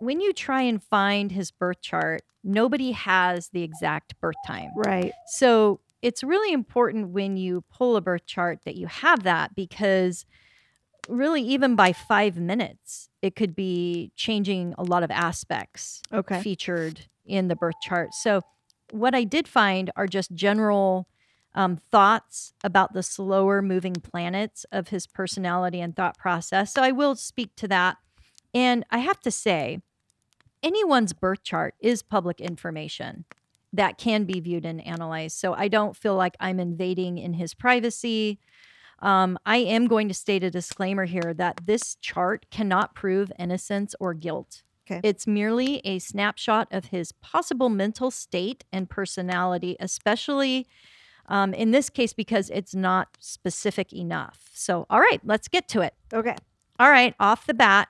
[0.00, 4.70] When you try and find his birth chart, nobody has the exact birth time.
[4.74, 5.12] Right.
[5.28, 10.26] So it's really important when you pull a birth chart that you have that because
[11.08, 16.42] really, even by five minutes, it could be changing a lot of aspects Okay.
[16.42, 18.10] featured in the birth chart.
[18.12, 18.42] So,
[18.90, 21.08] what I did find are just general
[21.54, 26.74] um, thoughts about the slower moving planets of his personality and thought process.
[26.74, 27.96] So, I will speak to that.
[28.52, 29.80] And I have to say,
[30.62, 33.24] anyone's birth chart is public information
[33.74, 35.36] that can be viewed and analyzed.
[35.36, 38.38] So, I don't feel like I'm invading in his privacy.
[39.00, 43.94] Um, I am going to state a disclaimer here that this chart cannot prove innocence
[44.00, 44.62] or guilt.
[44.90, 45.00] Okay.
[45.02, 50.66] It's merely a snapshot of his possible mental state and personality, especially
[51.26, 54.50] um, in this case because it's not specific enough.
[54.52, 55.94] So, all right, let's get to it.
[56.12, 56.36] Okay.
[56.78, 57.88] All right, off the bat,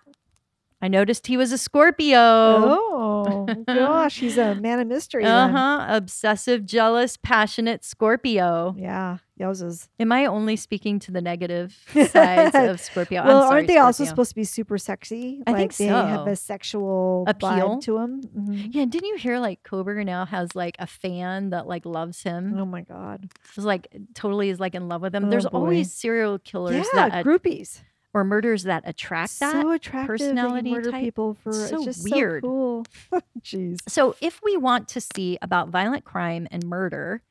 [0.84, 2.18] I noticed he was a Scorpio.
[2.18, 5.24] Oh, gosh, he's a man of mystery.
[5.24, 5.86] Uh huh.
[5.88, 8.74] Obsessive, jealous, passionate Scorpio.
[8.76, 9.16] Yeah.
[9.40, 9.88] Yowzas.
[9.98, 11.74] Am I only speaking to the negative
[12.10, 13.24] sides of Scorpio?
[13.24, 15.42] Well, sorry, aren't they also supposed to be super sexy?
[15.46, 17.48] I like think they have a sexual Appeal?
[17.48, 18.20] vibe to them.
[18.22, 18.68] Mhm.
[18.74, 22.58] Yeah, didn't you hear like Kohberger now has like a fan that like loves him?
[22.58, 23.32] Oh my god.
[23.56, 25.24] Is like totally is like in love with him.
[25.24, 25.58] Oh, There's boy.
[25.58, 27.80] always serial killers Yeah, that groupies.
[28.14, 29.52] Or murders that attract that.
[29.60, 30.06] so attractive.
[30.06, 31.02] personality that murder type.
[31.02, 32.44] people for So it's just weird.
[32.44, 32.86] So cool.
[33.42, 33.78] Jeez.
[33.88, 37.22] So, if we want to see about violent crime and murder,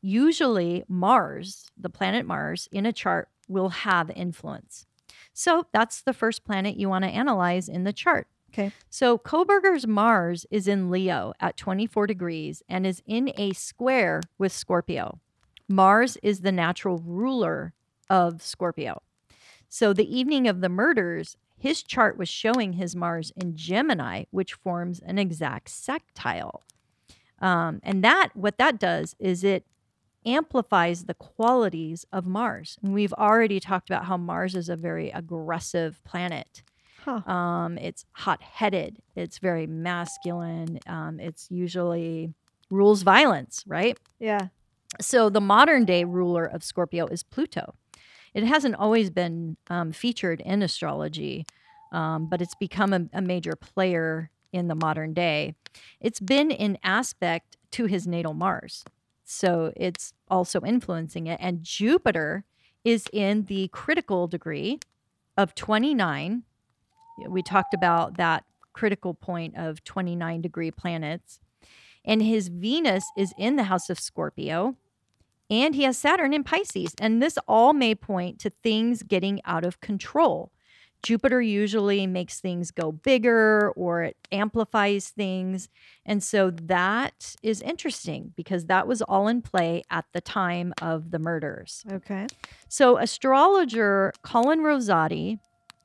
[0.00, 4.86] usually Mars, the planet Mars, in a chart will have influence.
[5.34, 8.26] So, that's the first planet you want to analyze in the chart.
[8.52, 8.72] Okay.
[8.90, 14.52] So, Kohberger's Mars is in Leo at 24 degrees and is in a square with
[14.52, 15.20] Scorpio.
[15.68, 17.72] Mars is the natural ruler
[18.10, 19.02] of Scorpio.
[19.74, 24.52] So, the evening of the murders, his chart was showing his Mars in Gemini, which
[24.52, 26.62] forms an exact sextile.
[27.40, 29.64] Um, and that, what that does is it
[30.26, 32.76] amplifies the qualities of Mars.
[32.82, 36.62] And we've already talked about how Mars is a very aggressive planet.
[37.06, 37.22] Huh.
[37.26, 42.34] Um, it's hot headed, it's very masculine, um, it's usually
[42.70, 43.98] rules violence, right?
[44.20, 44.48] Yeah.
[45.00, 47.74] So the modern day ruler of Scorpio is Pluto.
[48.34, 51.46] It hasn't always been um, featured in astrology,
[51.92, 55.54] um, but it's become a, a major player in the modern day.
[56.00, 58.84] It's been in aspect to his natal Mars.
[59.24, 61.38] So it's also influencing it.
[61.40, 62.44] And Jupiter
[62.84, 64.78] is in the critical degree
[65.36, 66.42] of 29.
[67.28, 71.38] We talked about that critical point of 29 degree planets.
[72.04, 74.76] And his Venus is in the house of Scorpio.
[75.52, 76.94] And he has Saturn in Pisces.
[76.98, 80.50] And this all may point to things getting out of control.
[81.02, 85.68] Jupiter usually makes things go bigger or it amplifies things.
[86.06, 91.10] And so that is interesting because that was all in play at the time of
[91.10, 91.84] the murders.
[91.92, 92.28] Okay.
[92.68, 95.38] So, astrologer Colin Rosati,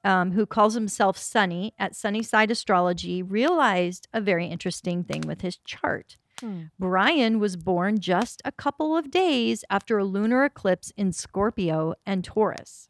[0.06, 5.58] um, who calls himself Sunny at Sunnyside Astrology, realized a very interesting thing with his
[5.58, 6.15] chart.
[6.39, 6.63] Hmm.
[6.80, 12.23] Bryan was born just a couple of days after a lunar eclipse in Scorpio and
[12.23, 12.89] Taurus.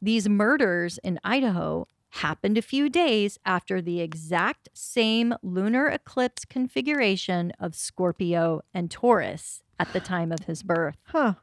[0.00, 7.52] These murders in Idaho happened a few days after the exact same lunar eclipse configuration
[7.58, 10.96] of Scorpio and Taurus at the time of his birth.
[11.06, 11.34] Huh.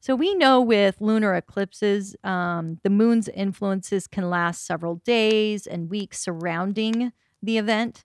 [0.00, 5.88] So we know with lunar eclipses, um, the moon's influences can last several days and
[5.88, 7.10] weeks surrounding
[7.42, 8.04] the event.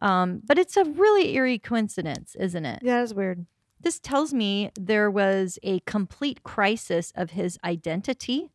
[0.00, 2.80] Um, but it's a really eerie coincidence, isn't it?
[2.82, 3.46] Yeah, that's weird.
[3.80, 8.50] This tells me there was a complete crisis of his identity,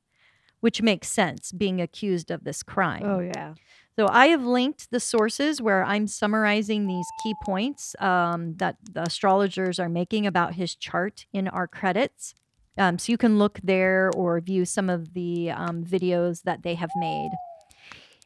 [0.59, 3.03] which makes sense being accused of this crime.
[3.03, 3.53] Oh yeah.
[3.99, 9.03] So I have linked the sources where I'm summarizing these key points um, that the
[9.03, 12.33] astrologers are making about his chart in our credits.
[12.77, 16.75] Um, so you can look there or view some of the um, videos that they
[16.75, 17.31] have made.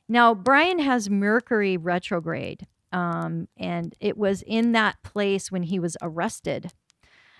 [0.08, 5.98] Now, Bryan has Mercury retrograde, um, and it was in that place when he was
[6.02, 6.72] arrested.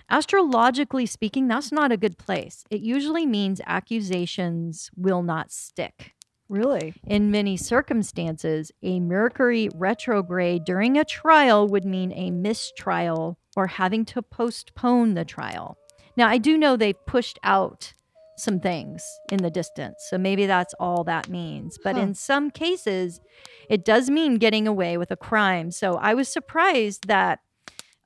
[0.10, 2.66] Astrologically speaking, that's not a good place.
[2.70, 6.14] It usually means accusations will not stick.
[6.50, 6.94] Really?
[7.08, 14.04] In many circumstances, a Mercury retrograde during a trial would mean a mistrial or having
[14.06, 15.78] to postpone the trial.
[16.18, 17.94] Now, I do know they pushed out
[18.38, 21.78] some things in the distance, so maybe that's all that means.
[21.84, 22.02] But Huh.
[22.02, 23.22] in some cases,
[23.70, 25.72] it does mean getting away with a crime.
[25.72, 27.40] So I was surprised that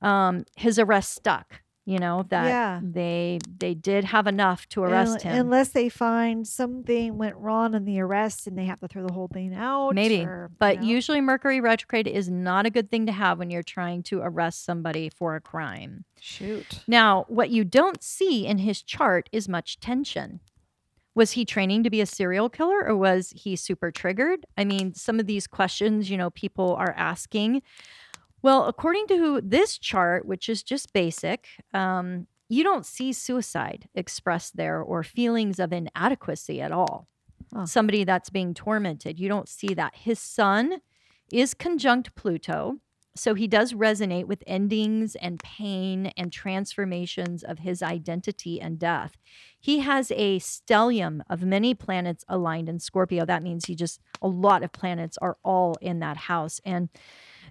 [0.02, 1.62] um, his arrest stuck.
[1.88, 2.80] You know that Yeah.
[2.82, 5.40] they they did have enough to arrest Un- him.
[5.46, 9.12] Unless they find something went wrong in the arrest and they have to throw the
[9.14, 9.94] whole thing out.
[9.94, 10.86] Maybe, or, you But know.
[10.86, 14.66] usually, Mercury retrograde is not a good thing to have when you're trying to arrest
[14.66, 16.04] somebody for a crime.
[16.20, 16.82] shoot.
[16.86, 20.40] Now, what you don't see in his chart is much tension.
[21.14, 24.44] Was he training to be a serial killer or was he super triggered?
[24.58, 27.62] I mean, some of these questions, you know, people are asking.
[28.42, 34.56] Well, according to this chart, which is just basic, um, you don't see suicide expressed
[34.56, 37.08] there or feelings of inadequacy at all.
[37.52, 37.66] Huh.
[37.66, 39.94] Somebody that's being tormented, you don't see that.
[39.96, 40.80] His sun
[41.32, 42.78] is conjunct Pluto.
[43.16, 49.16] So he does resonate with endings and pain and transformations of his identity and death.
[49.58, 53.24] He has a stellium of many planets aligned in Scorpio.
[53.24, 56.60] That means he just, a lot of planets are all in that house.
[56.64, 56.90] And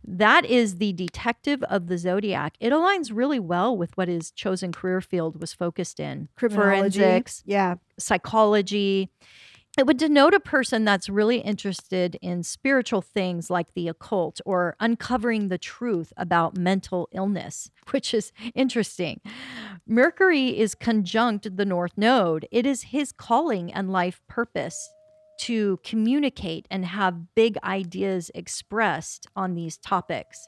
[0.05, 2.55] that is the detective of the zodiac.
[2.59, 7.75] It aligns really well with what his chosen career field was focused in forensics, Yeah.
[7.99, 9.09] psychology.
[9.77, 14.75] It would denote a person that's really interested in spiritual things like the occult or
[14.79, 19.21] uncovering the truth about mental illness, which is interesting.
[19.85, 22.47] Mercury is conjunct the North Node.
[22.51, 24.89] It is his calling and life purpose
[25.37, 30.47] to communicate and have big ideas expressed on these topics.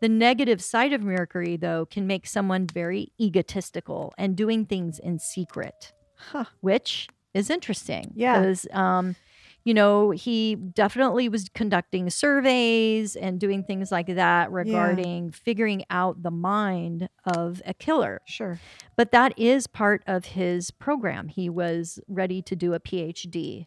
[0.00, 5.18] The negative side of Mercury, though, can make someone very egotistical and doing things in
[5.18, 6.44] secret Huh.
[6.60, 8.12] which is interesting.
[8.14, 8.40] Yeah.
[8.40, 9.16] Because, um,
[9.64, 16.22] you know, he definitely was conducting surveys and doing things like that regarding figuring out
[16.22, 18.20] the mind of a killer.
[18.26, 18.60] Sure.
[18.96, 21.28] But that is part of his program.
[21.28, 23.66] He was ready to do a PhD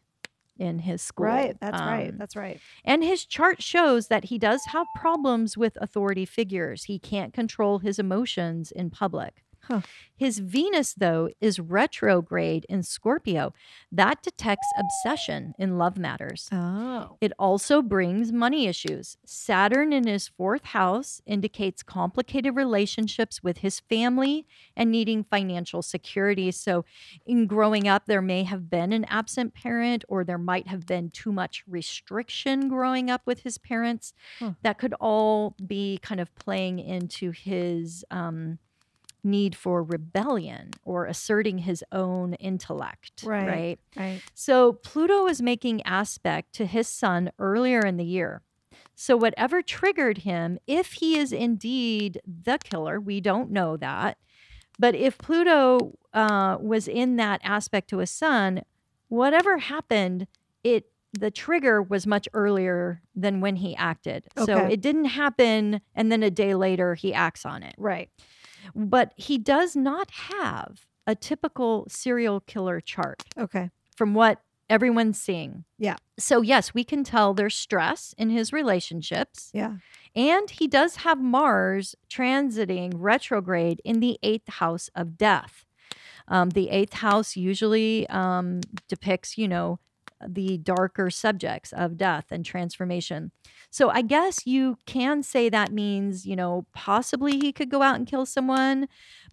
[0.59, 1.25] in his school.
[1.25, 1.57] Right.
[1.59, 2.17] That's Um, right.
[2.17, 2.59] That's right.
[2.85, 6.85] and his chart shows that he does have problems with authority figures.
[6.85, 9.43] He can't control his emotions in public.
[9.67, 9.81] Huh.
[10.15, 13.53] His Venus, though, is retrograde in Scorpio.
[13.91, 16.49] That detects obsession in love matters.
[16.51, 17.17] Oh.
[17.21, 19.17] It also brings money issues.
[19.25, 26.51] Saturn in his fourth house indicates complicated relationships with his family and needing financial security.
[26.51, 26.83] So,
[27.25, 31.11] in growing up, there may have been an absent parent, or there might have been
[31.11, 34.13] too much restriction growing up with his parents.
[34.39, 34.53] Huh.
[34.63, 38.03] That could all be kind of playing into his.
[38.09, 38.57] Um,
[39.27, 43.47] Need for rebellion or asserting his own intellect, Right.
[43.47, 43.79] right?
[43.95, 44.21] Right.
[44.33, 48.41] So Pluto is making aspect to his sun earlier in the year.
[48.95, 54.17] So whatever triggered him, if he is indeed the killer, we don't know that.
[54.79, 58.63] But if Pluto uh, was in that aspect to his sun,
[59.07, 60.27] whatever happened,
[60.63, 64.27] it the trigger was much earlier than when he acted.
[64.45, 67.73] So it didn't happen and then a day later he acts on it.
[67.77, 68.09] Right.
[68.75, 73.69] But he does not have a typical serial killer chart Okay.
[73.95, 75.63] from what everyone's seeing.
[75.77, 75.95] Yeah.
[76.19, 79.49] So, yes, we can tell there's stress in his relationships.
[79.53, 79.75] Yeah.
[80.15, 85.63] And he does have Mars transiting retrograde in the eighth house of death.
[86.27, 89.79] Um, the eighth house usually um, depicts, you know,
[90.25, 93.31] the darker subjects of death and transformation.
[93.69, 97.95] So I guess you can say that means, you know, possibly he could go out
[97.95, 98.87] and kill someone,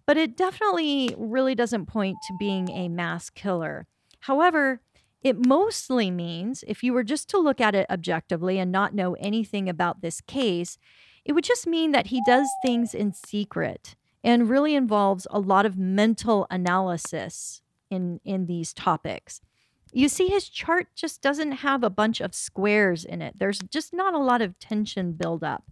[0.05, 3.87] but it definitely really doesn't point to being a mass killer.
[4.21, 4.81] However,
[5.23, 9.15] it mostly means, if you were just to look at it objectively and not know
[9.15, 10.77] anything about this case,
[11.23, 15.65] it would just mean that he does things in secret and really involves a lot
[15.65, 19.41] of mental analysis in, in these topics.
[19.95, 23.35] You see, his chart just doesn't have a bunch of squares in it.
[23.39, 25.63] There's just not a lot of tension build up.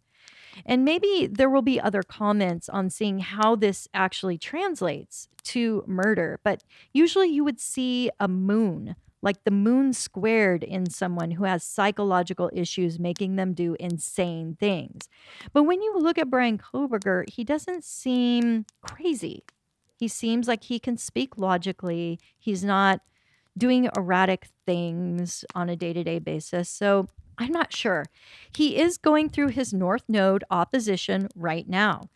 [0.66, 6.40] And maybe there will be other comments on seeing how this actually translates to murder.
[6.42, 11.62] But usually you would see a moon, like the moon squared in someone who has
[11.62, 15.10] psychological issues, making them do insane things.
[15.52, 19.44] But when you look at Bryan Kohberger, he doesn't seem crazy.
[20.00, 22.22] He seems like he can speak logically.
[22.40, 23.02] He's not
[23.58, 26.70] doing erratic things on a day to day basis.
[26.70, 28.06] So I'm not sure.
[28.56, 32.10] He is going through his North Node opposition right now.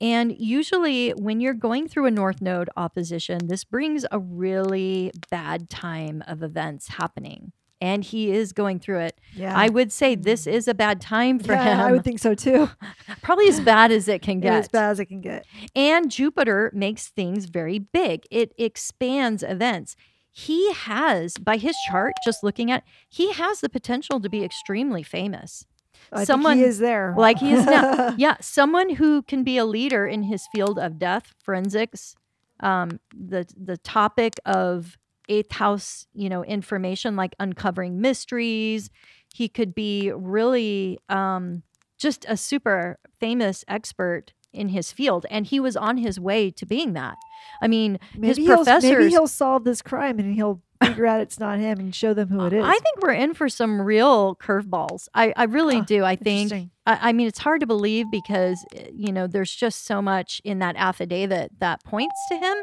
[0.00, 5.70] And usually, when you're going through a North Node opposition, this brings a really bad
[5.70, 7.52] time of events happening.
[7.80, 9.20] And he is going through it.
[9.34, 9.56] Yeah.
[9.56, 10.52] I would say this mm.
[10.52, 11.80] is a bad time for yeah, him.
[11.80, 12.68] I would think so too.
[13.22, 14.58] Probably as bad as it can Get get.
[14.58, 15.46] as bad as it can get.
[15.74, 18.24] And Jupiter makes things very big.
[18.30, 19.94] It expands events.
[20.32, 25.02] He has, by his chart, just looking at, he has the potential to be extremely
[25.02, 25.66] famous.
[26.10, 27.14] I Someone- is there.
[27.16, 28.14] like he is now.
[28.18, 32.14] Yeah, someone who can be a leader in his field of death forensics.
[32.60, 34.96] Um, the the topic of
[35.28, 38.88] eighth house, you know, information like uncovering mysteries.
[39.34, 41.62] He could be really um,
[41.98, 46.66] just a super famous expert in his field, and he was on his way to
[46.66, 47.16] being that.
[47.60, 51.38] I mean, maybe his he'll, maybe he'll solve this crime and he'll figure out it's
[51.38, 52.64] not him and show them who it is.
[52.64, 55.08] I think we're in for some real curveballs.
[55.14, 56.04] I, I really Huh, do.
[56.04, 56.52] I think.
[56.84, 60.40] I, I mean, it's hard to believe because uh, you know there's just so much
[60.44, 62.56] in that affidavit that points to him.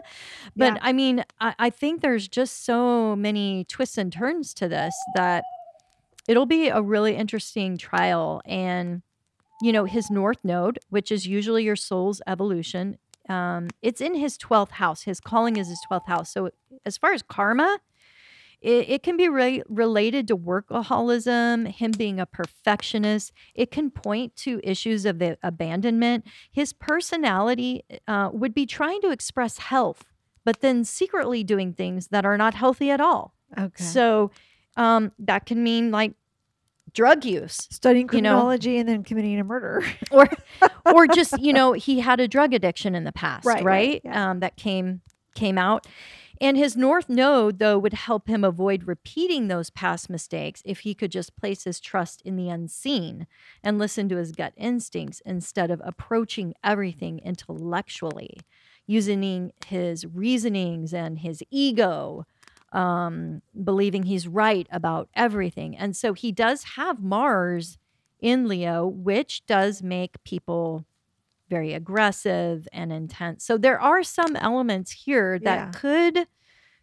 [0.55, 0.79] But Yeah.
[0.81, 5.43] I mean, I, I think there's just so many twists and turns to this that
[6.27, 8.41] it'll be a really interesting trial.
[8.45, 9.01] And
[9.61, 12.97] you know, his north node, which is usually your soul's evolution,
[13.27, 15.03] um, it's in his twelfth house.
[15.03, 16.31] His calling is his twelfth house.
[16.31, 16.49] So
[16.85, 17.79] as far as karma,
[18.61, 23.31] it, it can be re- related to workaholism, him being a perfectionist.
[23.53, 26.25] It can point to issues of the abandonment.
[26.51, 30.03] His personality uh, would be trying to express health,
[30.43, 33.33] but then secretly doing things that are not healthy at all.
[33.57, 33.83] Okay.
[33.83, 34.31] So
[34.75, 36.13] um, that can mean like
[36.99, 39.83] drug use Studying you know- criminology and then committing a murder.
[40.11, 40.27] or
[40.85, 44.01] or just you know he had a drug addiction in the past Right, right, right,
[44.03, 44.31] yeah.
[44.31, 45.01] um, that came
[45.33, 45.87] came out
[46.41, 50.93] and his north node though would help him avoid repeating those past mistakes if he
[50.93, 53.27] could just place his trust in the unseen
[53.63, 58.37] and listen to his gut instincts instead of approaching everything intellectually
[58.87, 62.25] using his reasonings and his ego
[62.71, 67.77] um, believing he's right about everything and so he does have mars
[68.19, 70.85] in Leo, which does make people
[71.49, 73.43] very aggressive and intense.
[73.43, 75.71] So there are some elements here that Yeah.
[75.71, 76.27] could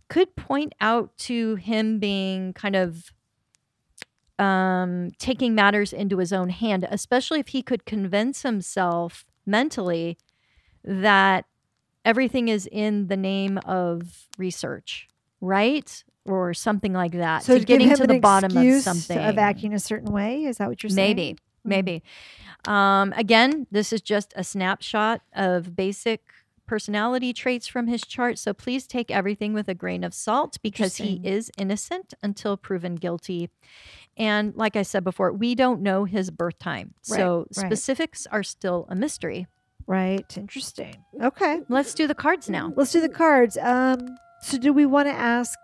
[0.08, 3.12] could point out to him being kind of
[4.38, 10.18] um taking matters into his own hand, especially if he could convince himself mentally
[10.84, 11.44] that
[12.04, 15.08] everything is in the name of research,
[15.40, 16.04] right?
[16.24, 17.44] Or something like that.
[17.44, 20.44] so to getting to the bottom of something of acting a certain way.
[20.44, 21.16] Is that what you're saying?
[21.16, 22.02] maybe maybe
[22.68, 26.20] um again this is just a snapshot of basic
[26.66, 30.96] personality traits from his chart so please take everything with a grain of salt because
[30.96, 33.50] he is innocent until proven guilty
[34.16, 37.66] and like i said before we don't know his birth time Right, so right.
[37.66, 39.46] specifics are still a mystery
[39.88, 40.36] Right.
[40.36, 40.96] Interesting.
[41.22, 41.60] Okay.
[41.68, 43.56] let's do the cards now Let's do the cards.
[43.56, 44.18] Um.
[44.42, 45.58] So do we want to ask?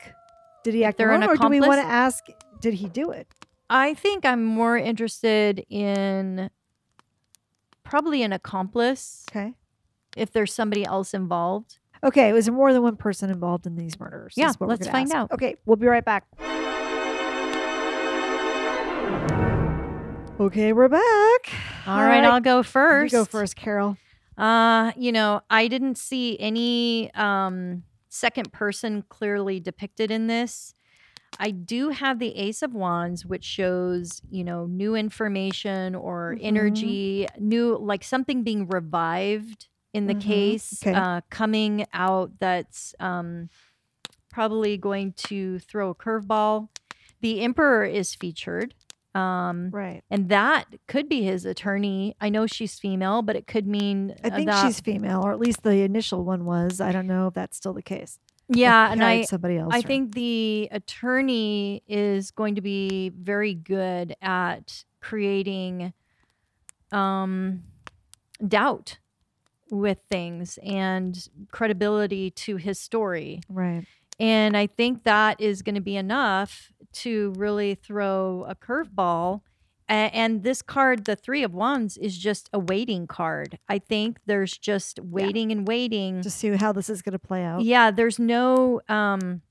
[0.65, 2.25] Did he act they're an alone, or do we want to ask?
[2.61, 3.27] Did he do it?
[3.71, 6.51] i think i'm more interested in
[7.85, 9.55] probably an accomplice Okay.
[10.15, 12.33] if there's somebody else involved Okay.
[12.33, 14.35] Was there more than one person involved in these murders?
[14.37, 15.15] Yeah, is what we're let's gonna find ask.
[15.17, 15.31] out.
[15.31, 15.55] Okay.
[15.65, 16.25] We'll be right back.
[20.41, 21.53] Okay, we're back.
[21.87, 23.13] all right i'll go first.
[23.13, 23.97] You go first, Carol.
[24.37, 30.75] Uh, you know, I didn't see any um second person clearly depicted in this.
[31.41, 36.43] I do have the Ace of Wands, which shows, you know, new information or Mhm.
[36.43, 40.21] energy, new like something being revived in the Mhm.
[40.23, 40.95] case, Okay.
[40.95, 43.49] uh, coming out that's um
[44.31, 46.69] probably going to throw a curveball.
[47.21, 48.75] The Emperor is featured.
[49.15, 50.03] Um, Right.
[50.11, 52.17] and that could be his attorney.
[52.21, 55.39] I know she's female, but it could mean I think that- she's female, or at
[55.39, 56.81] least the initial one was.
[56.81, 58.19] I don't know if that's still the case.
[58.49, 59.73] yeah, and I somebody else.
[59.75, 65.93] I or- think the attorney is going to be very good at creating
[66.91, 67.63] um
[68.47, 68.99] doubt
[69.71, 73.41] with things and credibility to his story.
[73.49, 73.87] right.
[74.21, 79.43] And I think that is going to be enough to really throw a curveball.
[79.89, 83.59] And this card, the Three of Wands, is just a waiting card.
[83.69, 86.23] I think there's just waiting and waiting.
[86.23, 87.61] To see how this is going to play out.
[87.61, 89.43] Yeah, there's no um,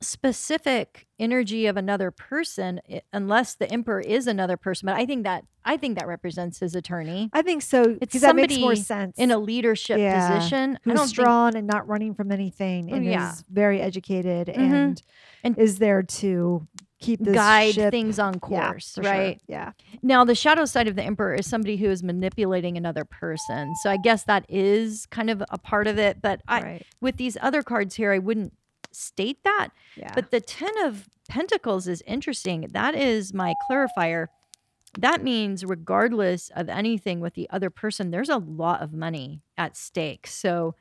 [0.00, 2.80] specific energy of another person
[3.12, 4.86] unless the Emperor is another person.
[4.86, 8.20] But I think that I think that represents his attorney I think so It's because
[8.22, 9.18] that makes more sense.
[9.18, 10.78] in a leadership Yeah, position.
[10.84, 13.32] Who's don't think- strong and not running from anything, Oh, and yeah.
[13.32, 14.56] is very educated Mhm.
[14.58, 15.02] and,
[15.44, 16.66] And- is there to
[17.00, 18.38] keep this guide ship- things on Yeah,
[18.70, 19.04] course, sure.
[19.04, 19.40] right?
[19.46, 19.72] Yeah.
[20.02, 23.74] Now, the shadow side of the emperor is somebody who is manipulating another person.
[23.82, 26.20] So I guess that is kind of a part of it.
[26.20, 26.86] But I, right.
[27.00, 28.52] with these other cards here, I wouldn't
[28.92, 29.68] state that.
[29.96, 30.12] Yeah.
[30.14, 32.68] But the 10 of Pentacles is interesting.
[32.72, 34.28] That is my clarifier.
[34.98, 39.76] That means, regardless of anything with the other person, there's a lot of money at
[39.76, 40.26] stake.
[40.26, 40.74] So,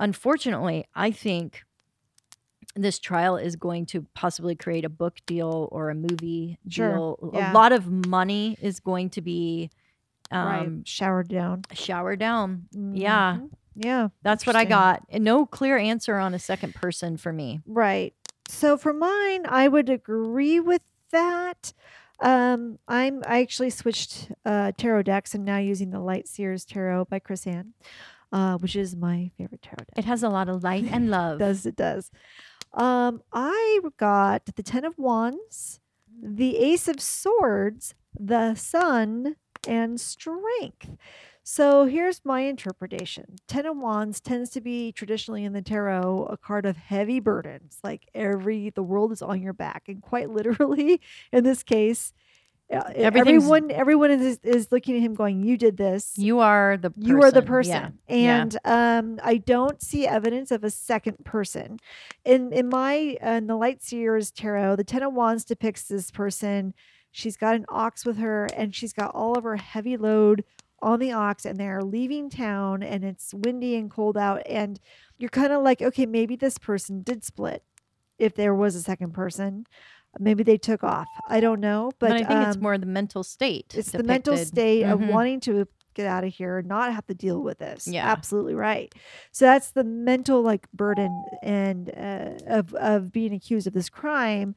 [0.00, 1.62] unfortunately, I think
[2.74, 6.92] this trial is going to possibly create a book deal or a movie Sure.
[6.92, 7.30] deal.
[7.34, 7.52] Yeah.
[7.52, 9.70] A lot of money is going to be
[10.30, 10.68] um, right.
[10.88, 11.62] Showered down.
[11.72, 12.66] showered down.
[12.72, 13.38] Yeah.
[13.76, 14.08] Yeah.
[14.22, 15.02] That's what I got.
[15.10, 17.60] And no clear answer on a second person for me.
[17.66, 18.14] Right.
[18.48, 21.72] So for mine, I would agree with that.
[22.20, 25.34] Um, I'm I actually switched uh, tarot decks.
[25.34, 27.74] I'm now using the Light Seers Tarot by Chris-Anne,
[28.32, 29.98] uh, which is my favorite tarot deck.
[29.98, 31.38] It has a lot of light and love.
[31.38, 32.10] does it does.
[32.72, 35.80] Um, I got the Ten of Wands,
[36.22, 39.36] the Ace of Swords, the Sun,
[39.68, 40.96] and Strength.
[41.48, 43.36] So here's my interpretation.
[43.46, 47.78] Ten of Wands tends to be traditionally in the tarot a card of heavy burdens,
[47.84, 51.00] like every the world is on your back, and quite literally
[51.32, 52.12] in this case,
[52.68, 57.06] everyone everyone is is looking at him going, "You did this." You are the person.
[57.08, 58.42] you are the person Yeah.
[58.42, 61.78] and um i don't see evidence of a second person
[62.24, 66.10] in in my uh, in the light seers tarot the ten of wands depicts this
[66.10, 66.74] person
[67.12, 70.44] she's got an ox with her and she's got all of her heavy load
[70.82, 74.78] on the ox and they're leaving town and it's windy and cold out and
[75.18, 77.62] you're kind of like okay maybe this person did split
[78.18, 79.64] if there was a second person
[80.18, 82.86] maybe they took off i don't know but, But, I think it's um, more the
[82.86, 83.74] mental state.
[83.76, 85.08] it's the mental state of Mhm.
[85.08, 87.88] wanting to get out of here and not have to deal with this.
[87.88, 88.06] Yeah.
[88.06, 88.94] absolutely right.
[89.32, 94.54] So that's the mental like burden and uh, of of being accused of this crime.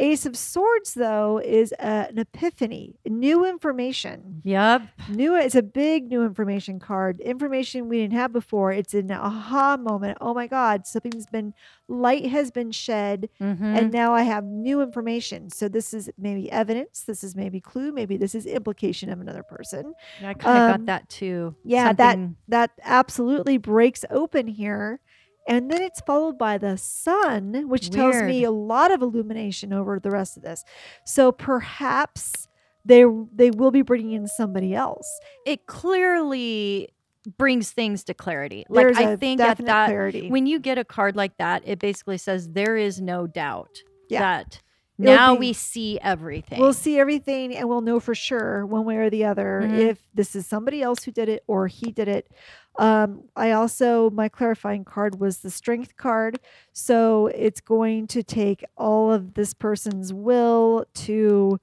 [0.00, 4.40] Ace of Swords though is uh, an epiphany, new information.
[4.44, 4.82] Yep.
[5.10, 7.20] New it's a big new information card.
[7.20, 8.72] Information we didn't have before.
[8.72, 10.18] It's an aha moment.
[10.20, 11.52] Oh my god, something's been
[11.88, 13.62] light has been shed Mhm.
[13.78, 15.50] and now I have new information.
[15.50, 17.02] So this is maybe evidence.
[17.02, 17.92] This is maybe clue.
[17.92, 19.94] Maybe this is implication of another person.
[20.24, 21.54] I kind of um, got that too.
[21.64, 25.00] yeah, that- That absolutely breaks open here.
[25.48, 29.98] And then it's followed by the sun, which tells me a lot of illumination over
[29.98, 30.64] the rest of this.
[31.04, 32.46] So perhaps
[32.84, 35.20] they they will be bringing in somebody else.
[35.46, 36.88] it clearly
[37.36, 38.64] brings things to clarity.
[38.68, 40.30] Like There's I think at that clarity.
[40.30, 44.20] when you get a card like that, it basically says there is no doubt Yeah.
[44.20, 44.62] that
[44.98, 46.58] It'll now be- we see everything.
[46.60, 49.78] We'll see everything and we'll know for sure one way or the other Mhm.
[49.78, 52.30] if this is somebody else who did it or he did it.
[52.78, 56.40] Um, I also, my clarifying card was the strength card.
[56.72, 61.60] So it's going to take all of this person's will to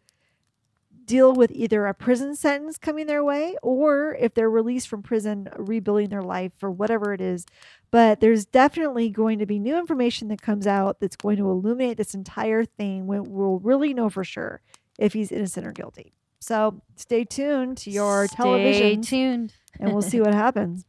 [1.05, 5.47] deal with either a prison sentence coming their way or if they're released from prison,
[5.57, 7.45] rebuilding their life or whatever it is.
[7.89, 11.97] But there's definitely going to be new information that comes out that's going to illuminate
[11.97, 14.61] this entire thing when we'll really know for sure
[14.99, 16.16] if he's innocent or guilty.
[16.39, 19.53] So stay tuned to your Stay television Stay tuned.
[19.79, 20.85] and we'll see what happens.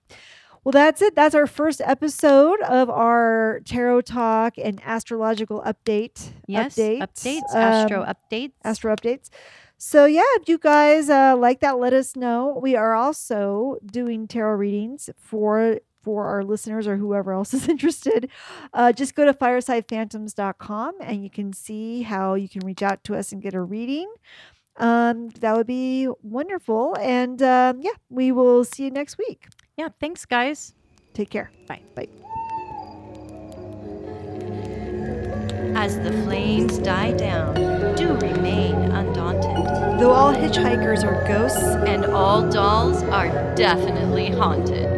[0.64, 1.14] Well, that's it.
[1.14, 6.32] That's our first episode of our tarot talk and astrological update.
[6.46, 8.53] Yes, updates, updates, um, astro updates.
[8.64, 9.30] astro updates.
[9.78, 12.59] So yeah, if you guys uh, like that, let us know.
[12.61, 18.28] We are also doing tarot readings for for our listeners or whoever else is interested.
[18.72, 23.14] Uh, just go to firesidephantoms.com and you can see how you can reach out to
[23.14, 24.11] us and get a reading.
[24.79, 26.97] Um, that would be wonderful.
[27.01, 29.49] And um, yeah, we will see you next week.
[29.76, 30.74] yeah, thanks guys.
[31.14, 31.51] Take care.
[31.66, 31.83] Bye.
[31.95, 32.09] Bye.
[35.74, 37.55] As the flames die down,
[37.97, 40.01] do remain undaunted.
[40.01, 44.97] Though all hitchhikers are ghosts, And all dolls are definitely haunted.